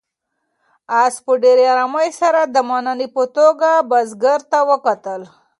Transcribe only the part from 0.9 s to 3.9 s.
آس په ډېرې آرامۍ سره د مننې په توګه